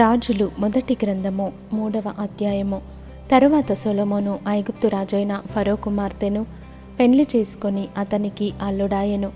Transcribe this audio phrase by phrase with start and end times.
[0.00, 2.80] రాజులు మొదటి గ్రంథము మూడవ అధ్యాయము.
[3.32, 6.46] తరువాత సొలమోను ఐగుప్తు రాజైన ఫరో కుమార్తెను
[7.00, 9.32] పెండ్లి చేసుకొని అతనికి అల్లుడాయెను.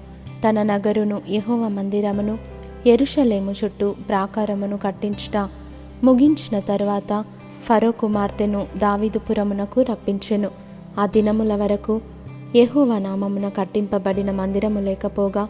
[0.48, 2.38] తన నగరును యహోవ మందిరమును
[2.87, 5.48] ఎరుషలేము చుట్టూ ప్రాకారమును కట్టించుట.
[6.04, 7.24] ముగించిన తరువాత
[7.65, 10.51] ఫరో కుమార్తెను దావిదుపురమునకు రప్పించెను.
[10.99, 12.01] ఆ దినముల వరకు
[12.56, 15.49] యహోవ నామమున కట్టింపబడిన మందిరము లేకపోగా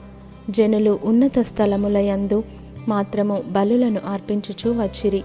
[0.51, 2.45] జనులు ఉన్నత స్థలములయందు
[2.89, 5.23] మాత్రము బలులను అర్పించుచు వచ్చిరి.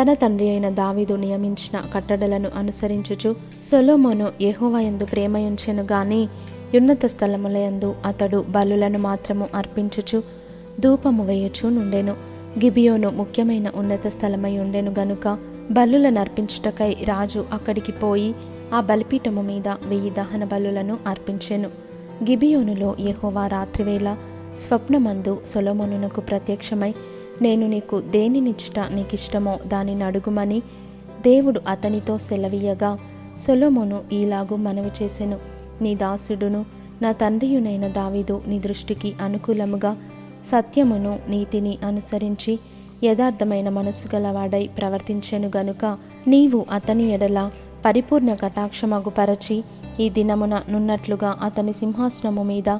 [0.00, 6.28] తన తండ్రి అయిన దావీదు నియమించిన కట్టడలను అనుసరించుచు సొలోమోను యహోవయందు ప్రేమయుంచెను గాని
[6.76, 10.22] ఉన్నత స్థలములయందు అతడు బలులను మాత్రము అర్పించుచు
[10.80, 12.12] ధూపము వేయుచు నుండెను.
[12.58, 15.38] గిబియోను ముఖ్యమైన ఉన్నత స్థలమై ఉండెను గనుక
[15.70, 18.34] బలులను అర్పించుటకై రాజు అక్కడికి పోయి
[18.74, 21.68] ఆ బలిపీఠము మీద వెయ్యి దహన బలులను అర్పించెను.
[22.30, 24.16] గిబియోనులో యహోవా రాత్రివేళ
[24.60, 26.94] స్వప్నమందు సొలొమోనునకు ప్రత్యక్షమై
[27.42, 30.60] నేను నీకు దేనినిచ్చుట నీకిష్టమో దానిని అడుగుమని
[31.20, 32.98] దేవుడు అతనితో సెలవీయగా
[33.46, 35.38] సొలొమోను ఈలాగు మనవి చేసెను.
[35.82, 36.64] నీ దాసుడును
[37.02, 39.96] నా తండ్రియునైన దావీదు నీ దృష్టికి అనుకూలముగా
[40.52, 42.58] సత్యమును నీతిని అనుసరించి
[43.04, 47.50] యథార్థమైన మనసు గలవాడై ప్రవర్తించెను గనుక నీవు అతని ఎడల
[47.84, 49.64] పరిపూర్ణ కటాక్షమగుపరచి
[50.00, 52.78] ఈ దినమున నున్నట్లుగా అతని సింహాసనము మీద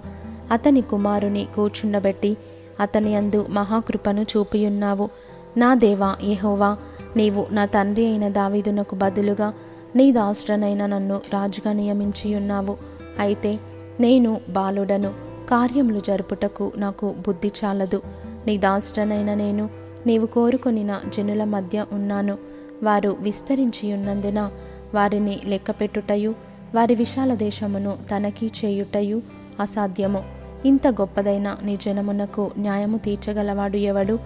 [0.50, 2.36] అతని కుమారుని కూర్చుండబెట్టి
[2.80, 5.08] అతని అందు మహాకృపను చూపియున్నావు.
[5.56, 6.76] నా దేవా యహోవా
[7.16, 9.52] నీవు నా తండ్రి అయిన దావీదునకు బదులుగా
[9.96, 12.76] నీ దాసుడనైన నన్ను రాజుగా నియమించియున్నావు.
[13.18, 13.58] అయితే
[14.00, 15.10] నేను బాలుడను
[15.50, 18.02] కార్యములు జరుపుటకు నాకు బుద్ధి చాలదు.
[18.46, 19.70] నీ దాసుడనైన నేను
[20.06, 22.38] నీవు కోరుకొనిన జనుల మధ్య ఉన్నాను.
[22.82, 24.50] వారు విస్తరించి ఉన్నందున
[24.94, 26.34] వారిని లెక్కపెట్టుటయు
[26.74, 29.22] వారి విశాల దేశమును తనఖీ చేయుటయు
[29.60, 30.33] అసాధ్యము.
[30.64, 34.18] ఇంత గొప్పదైన నీ జనమునకు న్యాయము తీర్చగలవాడు ఎవడు?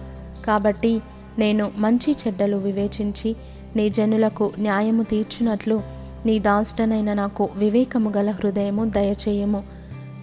[0.45, 1.01] కాబట్టి
[1.39, 3.35] నేను మంచి చెడ్డలు వివేచించి
[3.75, 5.81] నీ జనులకు న్యాయము తీర్చునట్లు
[6.25, 9.63] నీ దాష్టనైన నాకు వివేకము గల హృదయము దయచేయము.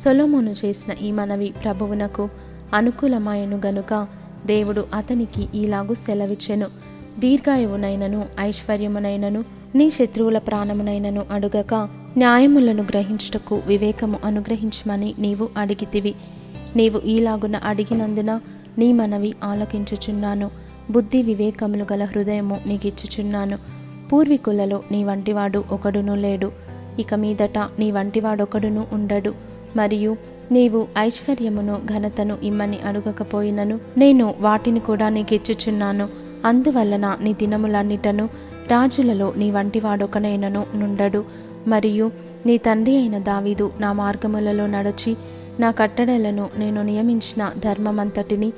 [0.05, 2.28] సొలోమోను చేసిన ఈ మనవి ప్రభువునకు
[2.75, 4.06] అనుకూలమాయను గనుక
[4.47, 6.66] దేవుడు అతనికి ఈలాగు సెలవిచ్చెను.
[7.19, 9.44] దీర్ఘాయువునైనను ఐశ్వర్యమునైనను
[9.75, 16.15] నీ శత్రువుల ప్రాణమునైనను అడుగక న్యాయములను గ్రహించుటకు వివేకము అనుగ్రహించమని నీవు అడిగితివి.
[16.77, 18.41] నీవు ఈలాగున అడిగినందున
[18.78, 20.50] నీ మనవి ఆలకించుచున్నాను.
[20.91, 23.59] బుద్ధి వివేకములు గల హృదయము నీకిచ్చుచున్నాను.
[24.12, 26.53] పూర్వీకులలో నీ వంటివాడు ఒకడును లేడు.
[26.99, 29.34] ఇక మీదట నీ వంటివాడొకడును ఉండడు.
[29.76, 30.16] మరియు
[30.53, 36.09] నీవు ఐశ్వర్యమును ఘనతను ఇమ్మని అడగకపోయినను నేను వాటిని కూడా నీకిచ్చుచున్నాను.
[36.44, 38.28] అందువలన నీ దినములన్నిటను
[38.71, 41.25] రాజులలో నీ వంటివాడొకనైనను నుండడు.
[41.69, 42.10] మరియు
[42.47, 45.16] నీ తండ్రి అయిన దావీదు నా మార్గములలో నడచి
[45.60, 48.49] నా కట్టడలను నేను నియమించిన ధర్మమంతటిని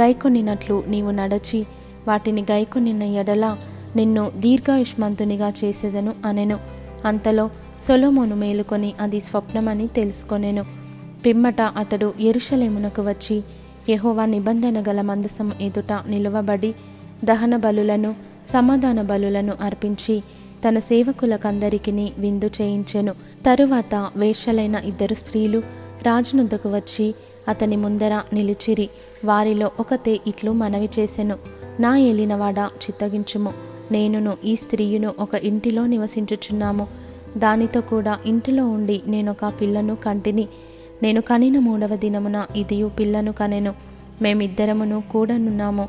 [0.00, 1.66] గైకొనినట్లు నీవు నడచి
[2.08, 3.56] వాటిని గైకొనిన ఎడల
[3.96, 6.58] నిన్ను దీర్ఘాయుష్మంతునిగా చేసేదను అనెను.
[7.04, 7.50] అంతలో
[7.88, 10.64] సొలోమోను మేలుకొని అది స్వప్నమని తెలుసుకొనెను.
[11.26, 13.42] పిమ్మట అతడు ఎరుషలేమునకు వచ్చి
[13.88, 16.74] యహోవా నిబంధన గల మందసము ఎదుట నిలువబడి
[17.24, 20.22] దహన బలులను సమాధాన బలులను అర్పించి
[20.68, 23.12] తన సేవకులకందరికీ విందు చేయించెను.
[23.46, 25.58] తరువాత వేషలైన ఇద్దరు స్త్రీలు
[26.02, 27.14] రాజునుద్దకు వచ్చి
[27.48, 28.88] అతని ముందర నిలిచిరి.
[29.24, 31.36] వారిలో ఒకతే ఇట్లు మనవి చేసెను.
[31.80, 33.52] నా ఏలినవాడా చిత్తగించుము.
[33.92, 36.86] నేనును ఈ స్త్రీయును ఒక ఇంటిలో నివసించుచున్నాము.
[37.36, 40.48] దానితో కూడా ఇంటిలో ఉండి నేనొక పిల్లను కంటిని.
[41.02, 43.74] నేను కనిన మూడవ దినమున ఇదియు పిల్లను కనెను.
[44.22, 45.88] మేమిద్దరమును కూడనున్నాము.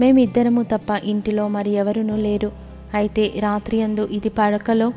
[0.00, 2.52] మేమిద్దరము తప్ప ఇంటిలో మరి ఎవరునూ లేరు.
[2.94, 4.92] అయితే రాత్రి అందు ఇది పడకలో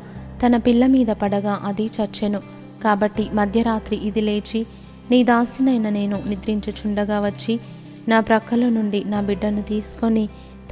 [0.46, 2.40] తన పిల్ల మీద పడగా అది చచ్చెను.
[2.84, 4.66] కాబట్టి మధ్యరాత్రి ఇది లేచి
[5.10, 7.60] నీ దాసినైన నేను నిద్రించుచుండగా వచ్చి
[8.08, 10.26] నా ప్రక్కలో నుండి నా బిడ్డను తీసుకొని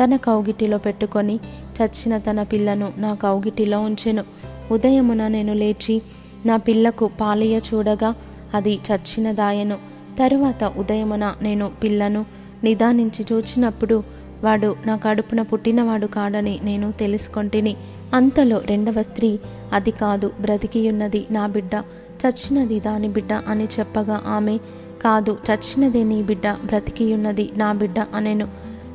[0.05, 1.37] తన కౌగిటిలో పెట్టుకొని
[1.83, 4.25] చచ్చిన తన పిల్లను నా కౌగిటిలో ఉంచెను.
[4.71, 6.03] ఉదయమున నేను లేచి
[6.47, 8.15] నా పిల్లకు పాలయ్య చూడగా
[8.55, 9.77] అది చచ్చిన దాయను
[10.19, 12.25] తరువాత ఉదయమున నేను పిల్లను
[12.65, 14.14] నిదానించి చూచినప్పుడు
[14.45, 17.75] వాడు నా కడుపున పుట్టినవాడు కాడని నేను తెలుసుకొంటిని.
[18.15, 19.31] అంతలో రెండవ స్త్రీ
[19.73, 21.75] అది కాదు బ్రతికియున్నది నా బిడ్డ
[22.23, 24.57] చచ్చినది దాని బిడ్డ అని చెప్పగా ఆమె
[25.05, 28.47] కాదు చచ్చినదే నీ బిడ్డ బ్రతికియున్నది నా బిడ్డ అనెను.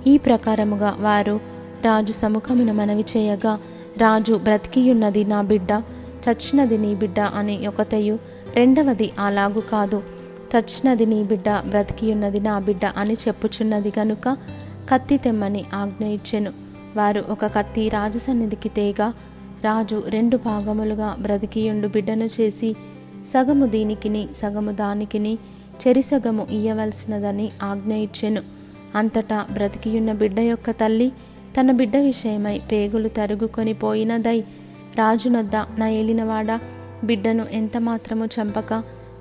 [0.08, 1.36] ఈ ప్రకారముగా వారు
[1.86, 3.54] రాజు సముఖమున మనవి చేయగా
[3.98, 5.72] రాజు బ్రతికియున్నది నా బిడ్డ
[6.24, 8.16] చచ్చినది నీ బిడ్డ అని ఒకతయు
[8.56, 10.00] రెండవది అలాగు కాదు
[10.52, 14.28] చచ్చినది నీ బిడ్డ బ్రతికియున్నది నా బిడ్డ అని చెప్పుచున్నది గనుక
[14.90, 16.52] కత్తి తెమ్మని ఆజ్ఞ ఇచ్చెను
[16.98, 19.08] వారు ఒక కత్తి రాజు సన్నిధికి తేగా
[19.66, 22.70] రాజు రెండు భాగములుగా బ్రతికియుండు బిడ్డను చేసి
[23.26, 25.34] సగము దీనికిని సగము దానికిని
[25.82, 28.42] చెరిసగము ఇయ్యవలసినదని ఆజ్ఞ ఇచ్చెను
[28.96, 31.10] అంతటా బ్రతికియున్న బిడ్డ యొక్క తల్లి
[31.58, 34.40] తన బిడ్డ విషయమై పేగులు తరుగుకొని పోయినదై
[34.98, 36.52] రాజునొద్ద నా ఏలినవాడ
[37.04, 38.72] బిడ్డను ఎంత మాత్రము చంపక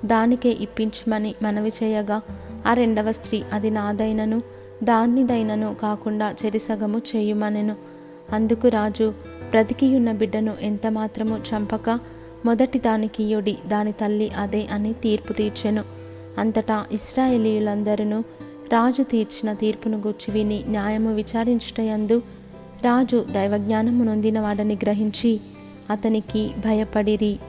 [0.05, 2.17] దానికే ఇప్పించమని మనవి చేయగా
[2.65, 4.39] ఆ రెండవ స్త్రీ అది నాదైనను
[4.83, 7.75] దాన్నిదైనను కాకుండా చెరిసగము చేయుమనెను.
[8.31, 9.13] అందుకు రాజు
[9.49, 11.99] బ్రతికియున్న బిడ్డను ఎంతమాత్రము చంపక
[12.45, 15.83] మొదటి దానికియుడి దాని తల్లి అదే అని తీర్పు తీర్చెను.
[16.37, 18.19] అంతటా ఇస్రాయేలీయులందరూ
[18.73, 22.21] రాజు తీర్చిన తీర్పును గుర్చి విని న్యాయము విచారించుటయందు
[22.83, 25.39] రాజు దైవజ్ఞానము నొందినవాడని గ్రహించి
[25.89, 27.39] అతనికి భయపడిరి.